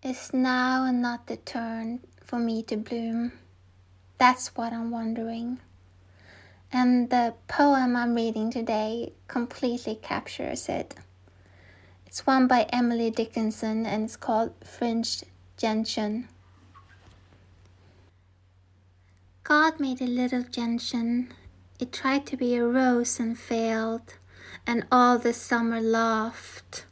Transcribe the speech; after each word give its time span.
Is 0.00 0.32
now 0.32 0.92
not 0.92 1.26
the 1.26 1.38
turn 1.38 1.98
for 2.22 2.38
me 2.38 2.62
to 2.62 2.76
bloom? 2.76 3.32
That's 4.16 4.54
what 4.54 4.72
I'm 4.72 4.92
wondering. 4.92 5.58
And 6.72 7.10
the 7.10 7.34
poem 7.48 7.96
I'm 7.96 8.14
reading 8.14 8.52
today 8.52 9.12
completely 9.26 9.96
captures 9.96 10.68
it. 10.68 10.94
It's 12.06 12.24
one 12.24 12.46
by 12.46 12.68
Emily 12.72 13.10
Dickinson 13.10 13.86
and 13.86 14.04
it's 14.04 14.14
called 14.14 14.52
Fringed 14.62 15.24
Gentian. 15.56 16.28
God 19.42 19.80
made 19.80 20.00
a 20.00 20.06
little 20.06 20.44
gentian. 20.44 21.34
It 21.80 21.92
tried 21.92 22.24
to 22.26 22.36
be 22.36 22.54
a 22.54 22.64
rose 22.64 23.18
and 23.18 23.36
failed, 23.36 24.14
and 24.64 24.86
all 24.92 25.18
the 25.18 25.32
summer 25.32 25.80
laughed. 25.80 26.84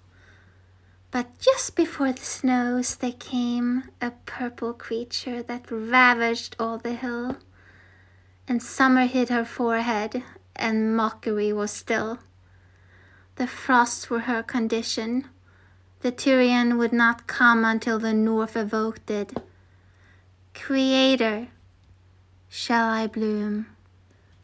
But 1.10 1.38
just 1.38 1.76
before 1.76 2.12
the 2.12 2.22
snows 2.22 2.96
there 2.96 3.12
came 3.12 3.84
a 4.00 4.10
purple 4.26 4.72
creature 4.72 5.42
that 5.42 5.70
ravaged 5.70 6.56
all 6.58 6.78
the 6.78 6.94
hill, 6.94 7.36
and 8.48 8.62
summer 8.62 9.06
hid 9.06 9.28
her 9.28 9.44
forehead, 9.44 10.22
and 10.54 10.96
mockery 10.96 11.52
was 11.52 11.70
still. 11.70 12.18
The 13.36 13.46
frosts 13.46 14.10
were 14.10 14.20
her 14.20 14.42
condition. 14.42 15.28
The 16.00 16.10
Tyrian 16.10 16.78
would 16.78 16.92
not 16.92 17.26
come 17.26 17.64
until 17.64 17.98
the 17.98 18.14
north 18.14 18.56
evoked 18.56 19.10
it. 19.10 19.32
Creator, 20.54 21.48
shall 22.48 22.88
I 22.88 23.06
bloom? 23.06 23.66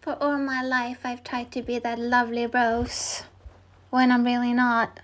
For 0.01 0.15
all 0.23 0.39
my 0.39 0.63
life 0.63 1.01
I've 1.05 1.25
tried 1.25 1.51
to 1.53 1.63
be 1.63 1.79
that 1.79 1.99
lovely 1.99 2.47
rose, 2.47 3.23
when 3.91 4.11
I'm 4.11 4.25
really 4.25 4.53
not. 4.53 5.01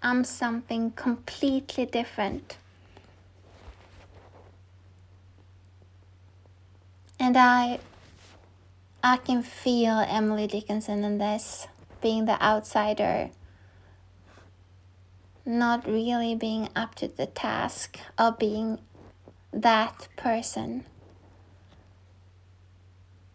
I'm 0.00 0.22
something 0.22 0.92
completely 0.92 1.84
different. 1.84 2.56
And 7.18 7.36
I 7.36 7.80
I 9.02 9.16
can 9.16 9.42
feel 9.42 10.04
Emily 10.08 10.46
Dickinson 10.46 11.02
in 11.02 11.18
this, 11.18 11.66
being 12.00 12.26
the 12.26 12.40
outsider, 12.42 13.30
not 15.44 15.86
really 15.86 16.34
being 16.36 16.68
up 16.76 16.94
to 16.96 17.08
the 17.08 17.26
task 17.26 17.98
of 18.16 18.38
being 18.38 18.78
that 19.52 20.08
person, 20.16 20.84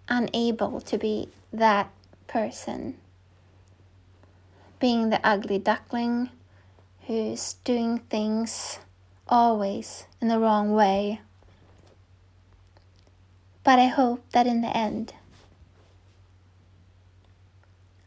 unable 0.07 0.79
to 0.79 0.97
be 0.97 1.27
that 1.51 1.89
person, 2.27 2.97
being 4.79 5.09
the 5.09 5.19
ugly 5.27 5.59
duckling 5.59 6.29
who's 7.07 7.55
doing 7.63 7.99
things 7.99 8.79
always 9.27 10.05
in 10.21 10.27
the 10.27 10.39
wrong 10.39 10.73
way. 10.73 11.21
But 13.63 13.79
I 13.79 13.87
hope 13.87 14.23
that 14.31 14.47
in 14.47 14.61
the 14.61 14.75
end, 14.75 15.13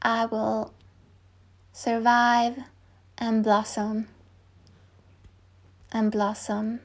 I 0.03 0.27
will 0.27 0.73
survive 1.73 2.59
and 3.19 3.43
blossom 3.43 4.09
and 5.91 6.13
blossom 6.13 6.81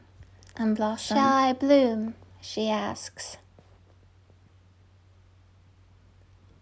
and 0.55 0.75
blossom. 0.75 1.17
Shall 1.17 1.33
I 1.33 1.53
bloom? 1.53 2.15
she 2.41 2.69
asks. 2.69 3.37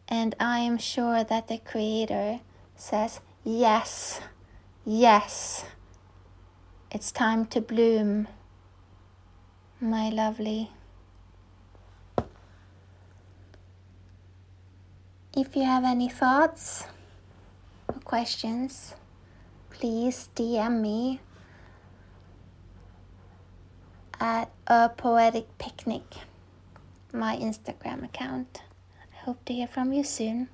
And 0.07 0.35
I 0.39 0.59
am 0.59 0.77
sure 0.77 1.23
that 1.23 1.47
the 1.47 1.59
Creator 1.59 2.39
says, 2.75 3.21
Yes. 3.43 4.19
Yes, 4.91 5.65
it's 6.89 7.11
time 7.11 7.45
to 7.53 7.61
bloom, 7.61 8.27
my 9.79 10.09
lovely. 10.09 10.71
If 15.37 15.55
you 15.55 15.61
have 15.61 15.83
any 15.83 16.09
thoughts 16.09 16.87
or 17.87 17.99
questions, 17.99 18.95
please 19.69 20.29
DM 20.35 20.81
me 20.81 21.19
at 24.19 24.49
a 24.65 24.89
poetic 24.89 25.55
picnic, 25.59 26.01
my 27.13 27.37
Instagram 27.37 28.03
account. 28.03 28.63
I 29.13 29.17
hope 29.25 29.45
to 29.45 29.53
hear 29.53 29.67
from 29.67 29.93
you 29.93 30.03
soon. 30.03 30.49